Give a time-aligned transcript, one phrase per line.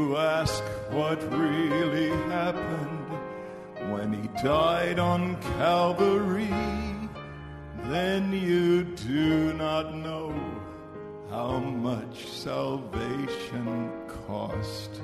[0.00, 3.08] You ask what really happened
[3.92, 6.48] when he died on Calvary,
[7.84, 10.32] then you do not know
[11.28, 13.90] how much salvation
[14.26, 15.02] cost.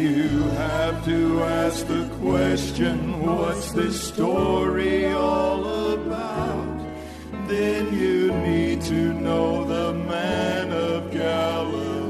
[0.00, 6.78] You have to ask the question, what's this story all about?
[7.46, 12.00] Then you need to know the man of Galilee.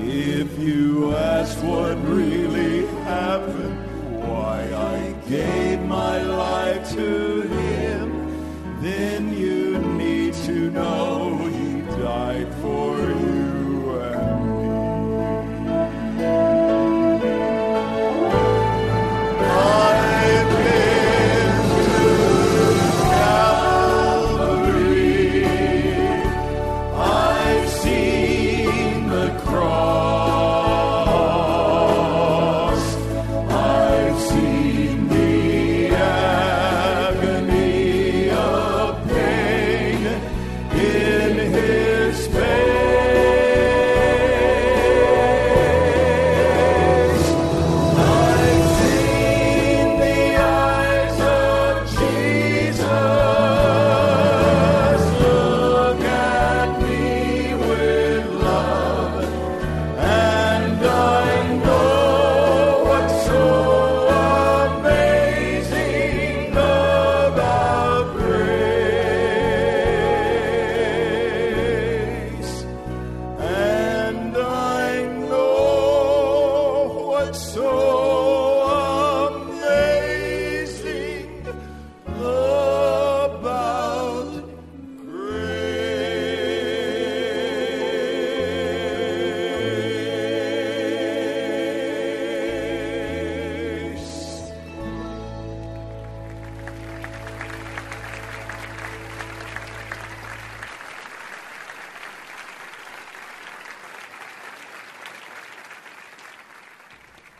[0.00, 1.96] If you ask what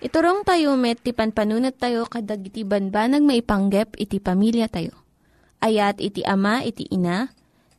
[0.09, 5.05] Iturong tayo met, ti panpanunat tayo kadag iti banbanag maipanggep iti pamilya tayo.
[5.61, 7.29] Ayat iti ama, iti ina,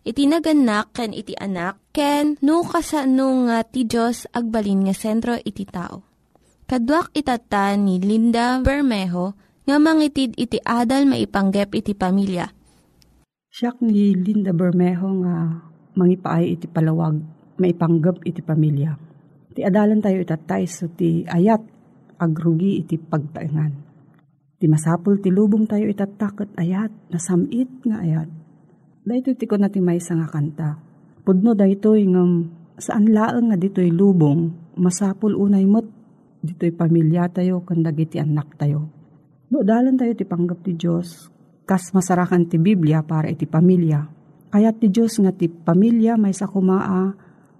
[0.06, 5.66] iti naganak, ken iti anak, ken no kasano nga ti Diyos agbalin nga sentro iti
[5.66, 6.06] tao.
[6.70, 9.34] Kaduak itata ni Linda Bermejo
[9.66, 12.46] nga mangitid iti adal maipanggep iti pamilya.
[13.50, 15.66] Siya ni Linda Bermejo nga
[15.98, 17.18] mangipaay iti palawag,
[17.58, 18.94] maipanggap iti pamilya.
[19.58, 21.79] Ti adalan tayo itatay so ti ayat,
[22.19, 23.71] agrugi iti pagtaingan.
[24.60, 28.30] Ti masapul ti lubong tayo itatakot ayat, nasamit nga ayat.
[29.07, 30.75] Dahito ti ko na ti may nga kanta.
[31.24, 35.88] Pudno dahito ngam saan laeng nga dito'y lubong, masapul unay mo't
[36.44, 38.92] dito'y pamilya tayo, kanda ti anak tayo.
[39.50, 41.31] No, dalan tayo ti panggap ti Diyos,
[41.63, 44.06] kas masarakan ti Biblia para iti pamilya.
[44.50, 47.16] Kaya ti Diyos nga ti pamilya may sa kumaa,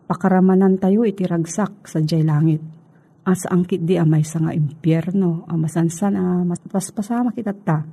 [0.10, 2.79] pakaramanan tayo iti ragsak sa jay langit.
[3.28, 7.84] As angkit di amay sa nga impyerno, amasansan a mapaspasama kita ta.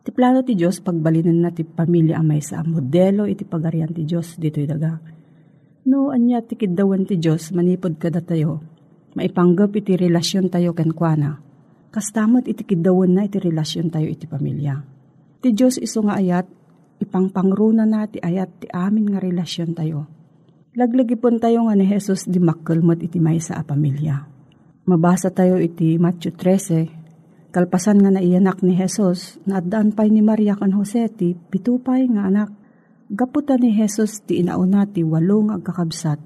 [0.00, 4.40] Ti plano ti Diyos pagbalinan na ti pamilya amay sa modelo iti pagarian ti Diyos
[4.40, 4.96] dito'y daga.
[5.84, 8.64] No, anya ti kidawan ti Diyos manipod kada tayo.
[9.18, 11.42] Maipanggap iti relasyon tayo kenkwana.
[11.90, 14.80] Kastamot iti kidawan na iti relasyon tayo iti pamilya.
[15.42, 16.46] Ti Diyos iso nga ayat,
[17.02, 20.06] ipangpangruna na ti ayat ti amin nga relasyon tayo.
[20.78, 24.29] Laglagipon tayo nga ni Jesus di makkelmot iti maysa a pamilya.
[24.90, 30.74] Mabasa tayo iti Matthew 13, kalpasan nga naiyanak ni Jesus, naadaan pa'y ni Maria kan
[30.74, 32.50] Jose ti pitupay nga anak.
[33.06, 36.18] Gaputa ni Jesus ti inauna ti walong agkakabsat.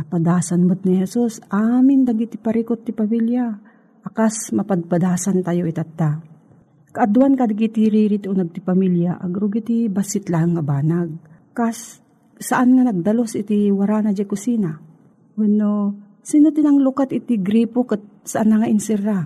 [0.00, 3.60] Napadasan mo't ni Jesus, amin dagiti parikot ti pamilya.
[4.00, 6.24] Akas mapadpadasan tayo itatta.
[6.96, 11.20] Kaaduan kadagiti ririt unag ti pamilya, agrugiti basit lang nga banag.
[11.52, 12.00] Kas,
[12.40, 14.72] saan nga nagdalos iti warana di kusina?
[15.36, 19.18] Wano, sino tinang lukat iti gripo kat saan na nga insira?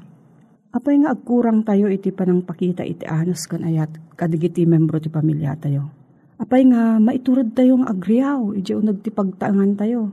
[0.75, 5.55] Apay nga agkurang tayo iti panang pakita iti anos kan ayat kadagiti membro ti pamilya
[5.55, 5.87] tayo.
[6.35, 10.11] Apay nga maiturod tayo nga agriyaw, iti unag ti pagtaangan tayo.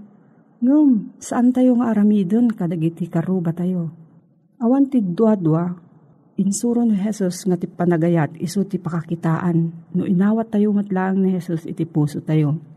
[0.62, 3.90] Ngum, saan tayo nga aramidon kadagiti karuba tayo?
[4.62, 5.74] Awan ti dua-dua,
[6.38, 9.58] insuro ni Jesus nga ti panagayat iso ti pakakitaan
[9.98, 12.71] no inawat tayo matlaang ni Jesus iti puso tayo.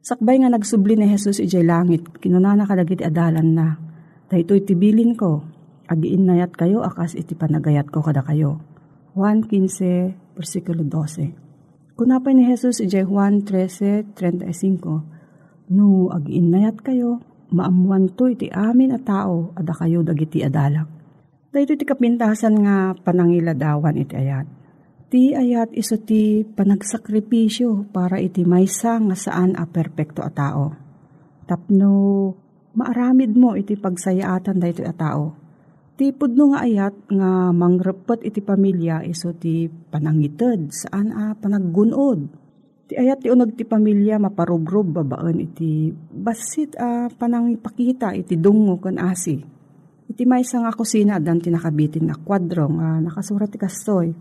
[0.00, 3.76] Sakbay nga nagsubli ni Jesus ijay langit, kinunana kadagiti adalan na.
[4.32, 5.44] Dahito itibilin ko,
[5.92, 8.64] agiin nayat kayo akas iti panagayat ko kada kayo.
[9.12, 12.00] Juan 15, versikulo 12.
[12.00, 17.20] Kunapay ni Jesus ijay Juan 13.35, No, agiin nayat kayo,
[17.52, 20.88] maamuan to iti amin a tao, ada kayo dagiti adalak.
[21.52, 24.48] Dahito ti kapintasan nga panangiladawan iti ayat.
[25.10, 30.70] Ti ayat iso ti panagsakripisyo para iti maysa nga saan a perpekto a tao.
[31.50, 31.90] Tapno
[32.70, 35.34] Maaramid mo iti pagsayaatan dayto a tao.
[35.98, 42.30] Tipod no nga ayat nga mangrepet iti pamilya iso ti panangited saan a panaggunod.
[42.86, 49.02] Ti ayat ti unag ti pamilya maparugrob babaan iti basit a panangipakita iti dungo kan
[49.02, 49.42] asi.
[50.06, 54.14] Iti may nga kusina dan tinakabitin na kwadro nga nakasurat ti kastoy.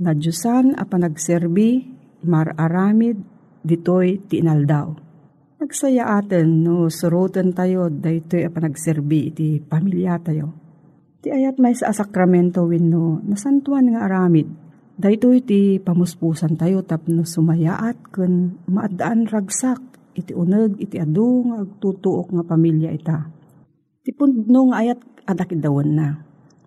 [0.00, 1.84] Na Diyosan a panagserbi
[2.24, 3.20] mararamid
[3.60, 4.94] ditoy ti inaldaw.
[5.60, 10.62] Nagsaya atin no surutan tayo daytoy a panagserbi iti pamilya tayo
[11.22, 14.50] Ti ayat may sa sakramento wenno nasantuan nga aramid.
[14.98, 19.78] Dahito iti pamuspusan tayo tapno sumayaat kun maadaan ragsak
[20.18, 23.30] iti uneg iti adu nga agtutuok nga pamilya ita.
[24.02, 24.98] Ti pundno nga ayat
[25.30, 26.08] adakid dawon na.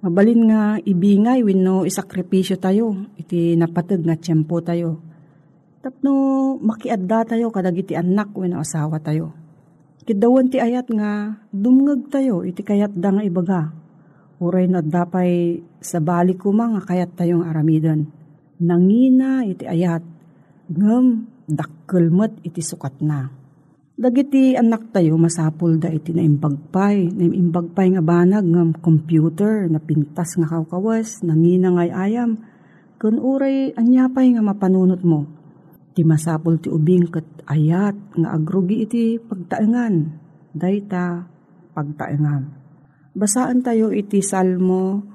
[0.05, 5.01] Mabalin nga ibingay wenno isakripisyo tayo iti napateg nga tiyempo tayo.
[5.81, 6.13] Tapno
[6.61, 9.33] makiadda tayo kadag iti anak wenno asawa tayo.
[10.05, 13.73] Kidawan ti ayat nga dumngeg tayo iti kayat da nga ibaga
[14.35, 18.03] Uray na dapay sa balik ko mga kayat tayong aramidan.
[18.59, 20.03] Nangina iti ayat,
[20.67, 23.31] ngem dakkelmet iti sukat na.
[23.95, 30.51] Dagiti anak tayo masapul da iti naimbagpay, naimbagpay nga banag ngem computer na pintas nga
[30.51, 32.35] kawkawas, nangina ngay ayam,
[32.99, 35.23] kun uray anyapay nga mapanunot mo.
[35.95, 40.11] Ti masapul ti ubing ket ayat nga agrugi iti pagtaengan,
[40.51, 41.31] dayta
[41.71, 42.51] pagtaengan.
[43.15, 45.07] Basaan tayo iti Salmo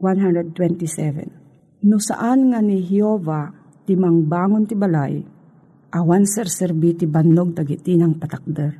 [0.00, 1.84] 127.
[1.84, 3.52] No saan nga ni Hiova
[3.84, 5.20] ti mangbangon ti balay,
[5.92, 8.72] awan serserbi ti bannog dagiti ng patakder.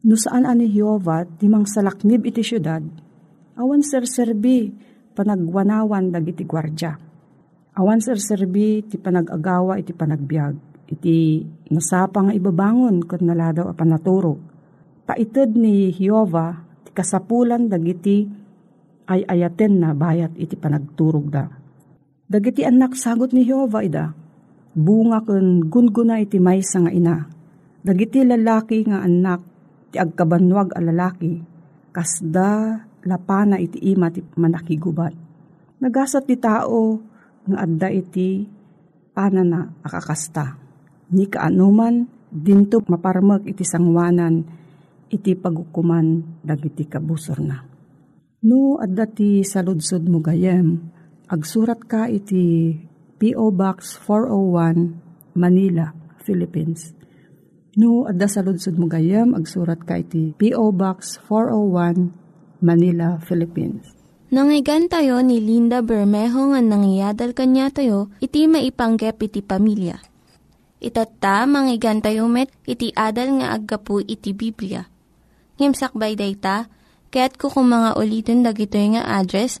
[0.00, 2.80] No saan ani Hiova ti mangsalaknib iti syudad,
[3.60, 4.72] awan serserbi
[5.12, 6.96] panagwanawan dagiti gwardya.
[7.76, 14.40] Awan serserbi ti panagagawa iti panagbiag, iti nasapa nga ibabangon kat naladaw a panaturog.
[15.04, 16.70] Paited ni Hiova
[17.00, 18.28] kasapulan dagiti
[19.08, 21.48] ay ayaten na bayat iti panagturog da.
[22.30, 24.14] Dagiti anak sagot ni Jehovah ida,
[24.74, 27.16] bunga kun gunguna iti maysa nga ina.
[27.80, 29.40] Dagiti lalaki nga anak,
[29.90, 31.40] ti agkabanwag a lalaki,
[31.90, 35.16] kasda lapana iti ima ti manakigubat.
[35.80, 37.00] Nagasat ti tao
[37.48, 38.44] nga adda iti
[39.16, 40.60] panana akakasta.
[41.10, 44.44] Ni kaanuman, dinto maparmak iti sangwanan,
[45.10, 47.58] iti pagukuman dagiti kabusor na.
[48.40, 50.80] No, adda ti saludsod mo gayem,
[51.28, 52.72] agsurat ka iti
[53.20, 53.52] P.O.
[53.52, 55.92] Box 401, Manila,
[56.24, 56.96] Philippines.
[57.76, 60.72] No, adda saludsod mo gayem, agsurat ka iti P.O.
[60.72, 63.84] Box 401, Manila, Philippines.
[64.32, 70.00] Nangyigan tayo ni Linda Bermejo nga nangyadal kanya tayo, iti maipanggep iti pamilya.
[70.80, 74.88] Itatta, manggigan tayo met, iti adal nga aggapu iti Biblia
[75.60, 76.72] Ngimsakbay dayta,
[77.12, 79.60] kaya't kukum mga ulitin dagito nga address,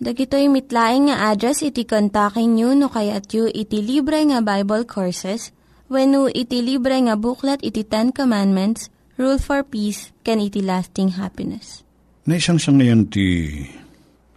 [0.00, 5.52] Dagitoy mitlaing nga address iti kontakin nyo no kayat yu iti libre nga Bible Courses
[5.92, 8.88] when no iti libre nga buklat iti Ten Commandments,
[9.20, 11.84] Rule for Peace, can iti lasting happiness.
[12.24, 13.60] Naisang sa ngayon ti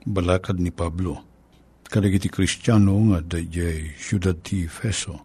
[0.03, 1.23] balakad ni Pablo,
[1.87, 5.15] kadag iti Kristiyano nga dayjay syudad ti Feso.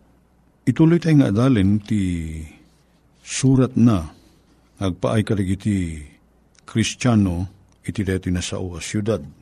[0.63, 2.39] Ituloy tayo nga adalin ti
[3.27, 4.07] surat na
[4.79, 5.99] agpaay kadag iti
[6.63, 7.51] Kristiyano
[7.83, 9.38] iti deti na sao syudad.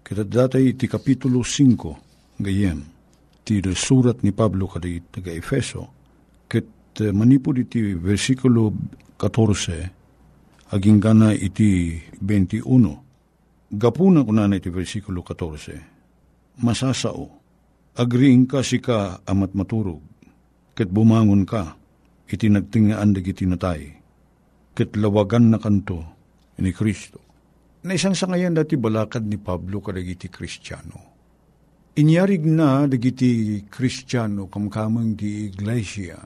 [0.00, 2.80] Kita datay iti Kapitulo 5 gayem
[3.44, 5.90] ti surat ni Pablo kadi taga Efeso
[6.46, 6.66] ket
[7.02, 8.70] uh, manipod iti versikulo
[9.18, 12.64] 14 aging gana iti 21
[13.74, 17.26] gapuna ko na iti versikulo 14 masasao
[17.98, 19.98] agriing ka si ka amat maturog
[20.78, 21.74] ket bumangon ka
[22.30, 23.90] iti nagtingaan dagiti natay
[24.78, 26.06] ket lawagan na kanto
[26.60, 27.29] ni Kristo.
[27.80, 31.00] Na isang sa ngayon dati balakad ni Pablo kadagiti Kristiyano.
[31.96, 36.20] Inyarig na dagiti Kristiyano kamkamang di iglesia.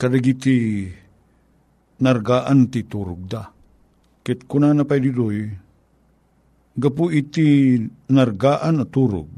[0.00, 0.88] Kadagiti
[2.00, 3.52] nargaan ti turugda.
[4.24, 5.44] Ket kuna na pa didoy,
[6.72, 7.76] gapu iti
[8.08, 9.28] nargaan na turog.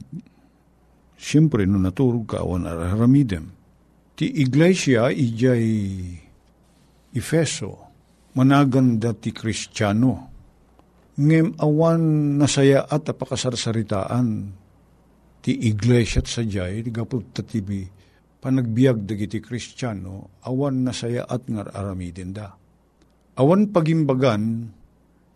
[1.18, 3.50] Siyempre, no naturog ka, awan araramidem.
[4.18, 5.66] Ti iglesia, ijay
[7.14, 7.78] Efeso,
[8.34, 10.31] managan dati kristyano.
[11.18, 14.28] Ngem awan nasaya at apakasarsaritaan
[15.42, 17.82] ti iglesia at sadyay, ti gapot tatibi,
[18.38, 22.54] panagbiag dagiti kristyano, awan nasaya at ngar aramidin da.
[23.36, 24.70] Awan pagimbagan,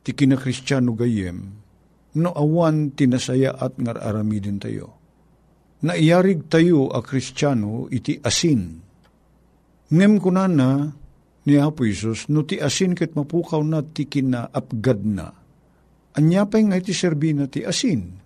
[0.06, 1.38] ti kinakristyano gayem,
[2.16, 4.94] no awan tinasaya at ngar aramidin tayo.
[5.82, 8.80] Naiyarig tayo a kristyano iti asin.
[9.92, 10.88] Ngem kunana
[11.46, 15.30] ni Apo Isus, no ti asin ket mapukaw na ti kinaapgad na,
[16.16, 18.24] Anyapay nga iti serbina ti asin.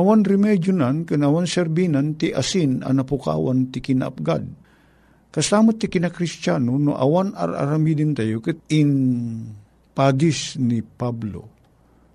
[0.00, 4.48] Awan remedyo nan, kanawan serbinan ti asin anapukawan ti kinapgad.
[5.28, 8.90] Kasamot ti kinakristyano, no awan ar-aramidin tayo, ket in
[9.92, 11.52] padis ni Pablo,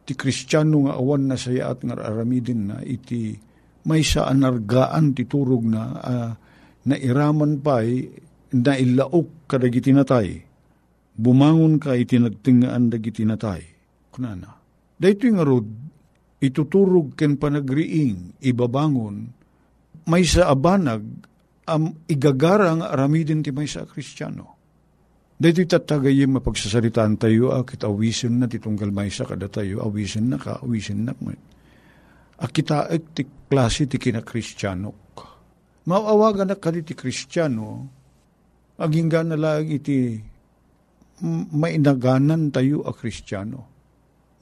[0.02, 3.38] ti kristyano nga awan na saya at nga aramidin na, iti
[3.86, 5.30] may sa anargaan ti
[5.70, 6.32] na, uh,
[6.90, 8.10] na iraman pa'y
[8.58, 10.42] na ilaok kadagiti natay.
[11.14, 13.62] Bumangon ka iti nagtingaan dagiti natay.
[14.10, 14.63] Kunana
[15.04, 15.68] Dahito nga rod,
[16.40, 19.36] ituturog ken panagriing, ibabangon,
[20.08, 21.04] may sa abanag,
[21.68, 24.56] am igagarang aramidin ti may sa kristyano.
[25.36, 30.64] Dahito itatagayim mapagsasalitaan tayo, akit awisin na titunggal may sa kada tayo, awisin na ka,
[30.64, 31.36] awisin na ka.
[32.40, 35.04] Akita ek ti klase ti kinakristyano.
[35.84, 37.92] Maawagan na kadi ti kristyano,
[38.80, 40.16] aging gana lang iti
[41.52, 43.73] mainaganan tayo a kristyano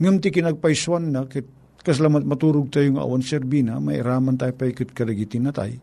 [0.02, 1.46] Ngam ti kinagpaiswan na, kit
[1.86, 5.78] kaslamat maturog tayo nga awan serbina, may raman tayo pa ikit karagiti na tayo,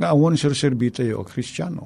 [0.00, 1.84] nga awan ser serbi tayo a kristyano.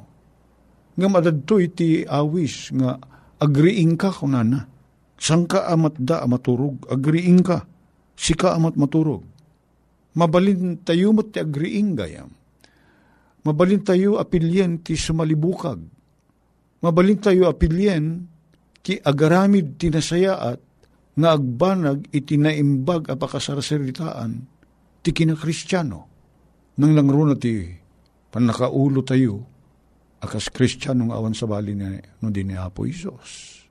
[0.95, 2.95] Ngam adadto iti awis nga
[3.43, 4.71] agriing ka kunana.
[5.19, 7.67] Sang ka amat da maturog, agriing ka.
[8.15, 9.27] Sika amat maturog.
[10.15, 12.31] Mabalin tayo mat ti agriing gayam.
[13.43, 15.83] Mabalin tayo apilyen ti sumalibukag.
[16.87, 18.31] Mabalin tayo apilyen
[18.79, 20.74] ti agaramid ti nasayaat
[21.15, 24.33] nga agbanag iti naimbag apakasarsaritaan
[25.05, 26.01] ti kinakristyano.
[26.75, 27.71] Nang langro na ti
[28.35, 29.35] panakaulo tayo
[30.19, 31.87] akas kristyano nga awan sa bali ni
[32.19, 33.63] no din ni Apo Isos.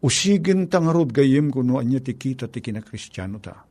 [0.00, 3.66] Usigin tangarod gayem kuno anya ti kita ti kinakristyano ta.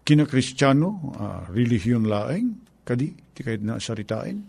[0.00, 0.88] Kinakristyano,
[1.20, 2.48] uh, relihiyon laeng,
[2.82, 4.40] kadi, ti kahit na saritain.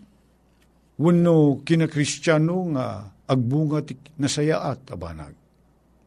[0.96, 5.36] Wano kinakristyano nga agbunga ti nasayaat abanag.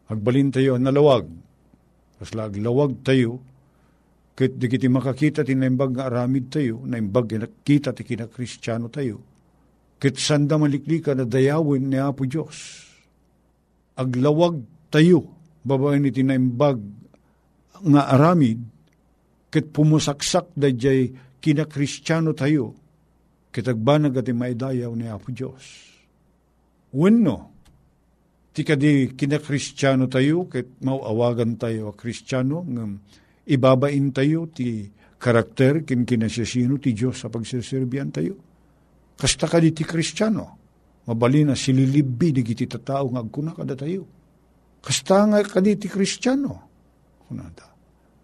[0.10, 1.30] Agbalin tayo nalawag,
[2.16, 3.44] Kasla aglawag tayo,
[4.36, 7.32] ket di kiti makakita ti naimbag nga aramid tayo, naimbag
[7.64, 9.24] kita ti kinakristyano tayo,
[10.00, 12.84] ket sanda maliklika na dayawin ni Apo Diyos.
[13.96, 14.60] Aglawag
[14.92, 15.32] tayo,
[15.64, 16.80] babae ni tinaimbag
[17.80, 18.60] nga aramid,
[19.48, 22.76] ket pumusaksak da jay kinakristyano tayo,
[23.56, 25.64] ket agbanag at maidayaw ni Apo Diyos.
[26.92, 27.55] Wenno,
[28.56, 32.96] ti kadi kinakristyano tayo, ket mauawagan tayo a kristyano, ng
[33.52, 34.88] ibabain tayo ti
[35.20, 38.40] karakter kin kinasasino ti Diyos sa pagsiserbian tayo.
[39.20, 40.56] Kasta kadi ti kristyano,
[41.04, 44.08] mabali na sililibbi di kiti tatao nga agkuna kada tayo.
[44.80, 46.52] Kasta nga kadi ti kristyano.
[47.28, 47.76] Kunada.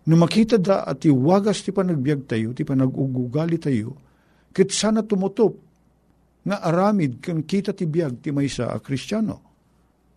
[0.08, 4.00] No makita da at iwagas ti panagbiag tayo, ti panagugugali tayo,
[4.56, 5.60] kit sana tumutop
[6.48, 9.51] nga aramid kan kita ti biag ti maysa a kristyano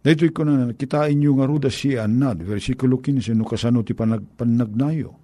[0.05, 4.37] Dito ko na kitain nyo nga ruda si Anad, versikulo 15, no kasano ti panag,
[4.37, 5.17] panagnayo.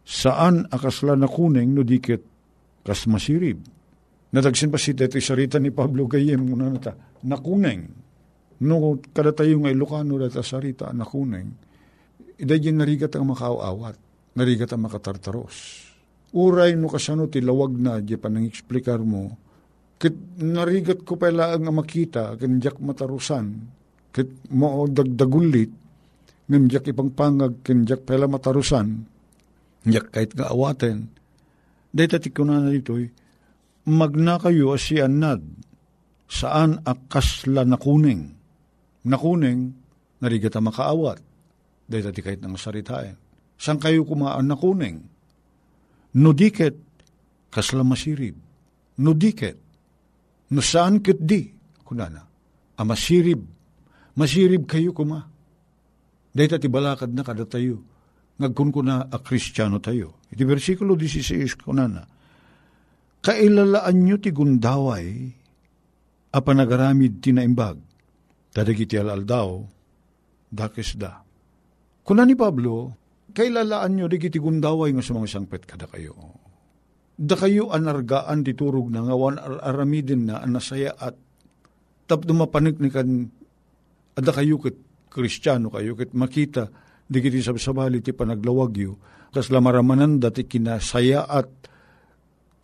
[0.00, 2.24] Saan akasla na kuneng no dikit
[2.80, 3.60] kas masirib.
[4.32, 6.96] Nadagsin pa si dito sarita ni Pablo Gayem, muna na ta.
[8.64, 8.80] No
[9.12, 11.52] kada tayo nga Ilocano data sarita nakuneng.
[12.40, 13.94] Iday yung narigat ang makaawat,
[14.40, 15.84] narigat ang makatartaros.
[16.32, 19.36] Uray no kasano ti lawag na, di pa nang eksplikar mo,
[20.00, 23.68] kit narigat ko pala ang makita, kanjak matarusan,
[24.14, 25.74] kit mo dagdagulit,
[26.46, 29.02] ngam jak ipang pangag, kinjak pela matarusan,
[29.82, 31.10] jak kahit nga awaten,
[31.90, 33.10] dahil tati ko na dito'y,
[33.90, 35.42] magna kayo asian nad,
[36.30, 38.30] saan akasla nakuning,
[39.02, 39.74] nakuning,
[40.22, 41.18] narigata makaawat,
[41.90, 43.18] dahil tati kahit nga saritain.
[43.58, 44.98] Saan kayo kumaan nakuning?
[46.14, 46.78] Nudiket,
[47.50, 48.38] kasla masirib.
[48.98, 49.58] Nudiket,
[50.54, 51.50] no saan kit di,
[51.82, 52.22] kunana,
[52.78, 53.53] amasirib,
[54.14, 55.26] Masirib kayo kuma.
[56.34, 57.82] Dahil ti balakad na kada tayo.
[58.38, 60.18] Ngagkun ko na a kristyano tayo.
[60.30, 62.02] Iti versikulo 16 ko na na.
[63.22, 65.30] Kailalaan nyo ti gundaway
[66.34, 67.78] a panagaramid tinaimbag.
[68.54, 69.62] Dadagiti alaldaw,
[70.50, 71.22] dakes da.
[72.06, 72.94] Kuna ni Pablo,
[73.34, 76.14] kailalaan nyo digiti gundaway nga sumang sangpet kada kayo.
[77.14, 81.14] Da kayo anargaan titurog na ngawan aramidin na anasaya at
[82.10, 83.30] tap dumapanik ni kan
[84.14, 84.76] Ada kayo kat
[85.10, 86.70] kristyano kayo, kat makita
[87.04, 88.92] di kiti sabsabali ti panaglawag yu,
[89.34, 91.50] kas lamaramanan dati kinasaya at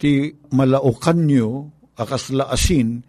[0.00, 1.48] ti malaukan nyo,
[1.98, 3.02] akas laasin,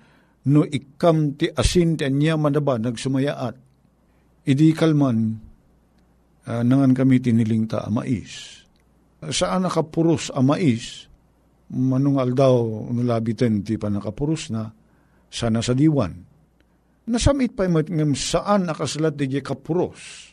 [0.51, 3.55] no ikam ti asin ti anya manaba nagsumayaat.
[4.41, 5.37] Idi kalman,
[6.49, 8.65] uh, nangan kami tiniling ta amais.
[9.29, 11.05] Saan nakapuros amais,
[11.71, 14.67] manung aldaw nulabitin ti panakapuros na,
[15.29, 16.30] sana sa diwan.
[17.11, 20.31] Nasamit pa yung saan nakasalat di kapuros.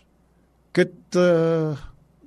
[0.70, 1.74] Ket uh,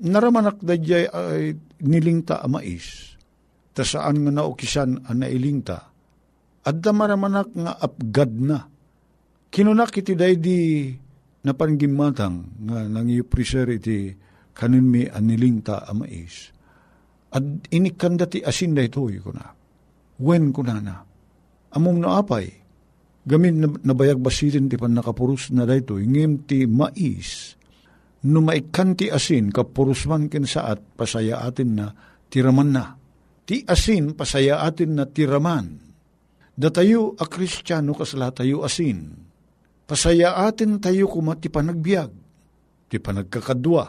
[0.03, 1.55] naramanak da ay
[1.87, 3.15] nilingta amais.
[3.71, 5.79] Ta saan nga naukisan ang nailingta.
[6.67, 8.59] At da maramanak nga apgad na.
[9.47, 10.91] Kinunak iti day di
[11.47, 14.11] napanggimatang nga nangipreser iti
[14.51, 16.51] kanin mi anilingta amais.
[17.31, 19.47] At inikanda ti asin da ito ko na.
[20.19, 20.95] When ko na na.
[21.71, 22.60] Among naapay.
[23.21, 26.01] Gamin nabayag basitin ti pan nakapurus na dayto.
[26.01, 27.53] Ingim ti mais.
[28.25, 31.85] No maikan ti asin kapurus man kinsaat pasaya atin na
[32.29, 32.97] tiraman na.
[33.45, 35.77] Ti asin pasaya atin na tiraman.
[36.53, 39.13] Datayo a kristyano kasla tayo asin.
[39.85, 42.11] Pasaya atin tayo kuma ti panagbiag.
[42.89, 43.85] Ti panagkakadwa.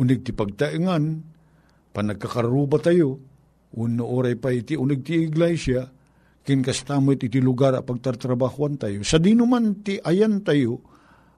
[0.00, 1.32] Unig ti pagtaingan
[1.92, 3.20] panagkakaruba tayo,
[3.76, 5.84] uno oray pa iti unig ti iglesia,
[6.42, 9.02] kinkastamoy iti lugar a pagtartrabahuan tayo.
[9.06, 10.82] Sa dinuman ti ayan tayo,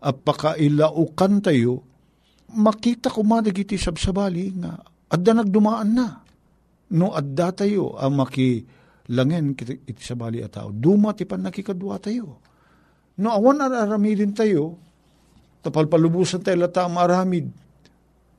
[0.05, 1.81] at pakailaukan tayo,
[2.53, 4.77] makita ko madag iti sabsabali nga,
[5.09, 6.09] adda nagdumaan na.
[6.93, 10.69] No adda tayo, ang makilangen iti sabali at tao.
[10.69, 12.45] Duma ti pan nakikadwa tayo.
[13.17, 14.77] No awan araramidin tayo,
[15.65, 17.49] tapalpalubusan tayo lata maramid,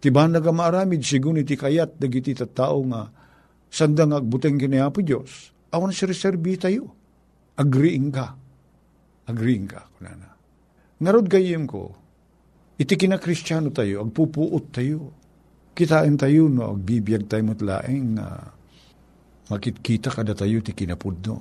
[0.05, 3.09] Ti banag maaramid, sigun iti kayat, dagiti tao nga,
[3.73, 6.95] sandang agbuteng kinayapo Diyos, awan si reserbi tayo.
[7.59, 8.31] Agreeing ka.
[9.27, 10.31] Agreeing ka, kunana.
[11.03, 11.91] Narod gayem ko,
[12.79, 15.11] iti kinakristyano tayo, agpupuot tayo.
[15.75, 18.47] Kitain tayo, no, agbibiyag tayo matlaeng, uh,
[19.51, 21.35] makitkita kada tayo ti kinapudno.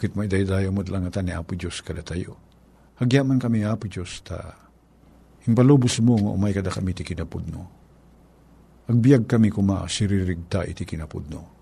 [0.00, 2.36] Kit may daydayo mo lang ni Apo Diyos kada tayo.
[2.96, 4.56] Hagyaman kami Apo Diyos ta,
[5.44, 7.76] impalubos mo nga umay kada kami ti kinapudno
[8.86, 11.55] Agbiag kami kuma siririgta iti kinapudno.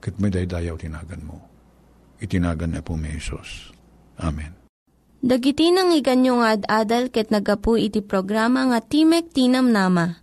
[0.00, 1.36] Kat may daydayaw tinagan mo.
[2.20, 3.72] Itinagan na po may Isos.
[4.20, 4.56] Amen.
[5.20, 10.16] Dagiti nang iganyo nga ad-adal ket nagapu iti programa nga Timek Tinam Nama.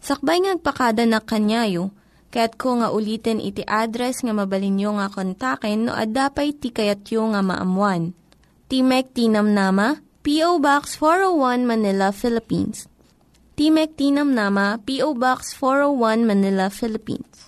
[0.00, 1.92] Sakbay ngagpakada na kanyayo,
[2.32, 8.16] ket ko nga ulitin iti address nga mabalinyo nga kontaken no ad-dapay tikayatyo nga maamuan.
[8.72, 10.60] Timek Tinam Nama, P.O.
[10.60, 12.88] Box 401 Manila, Philippines
[13.58, 15.18] Timek Tinam Nama, P.O.
[15.18, 17.47] Box 401 Manila, Philippines.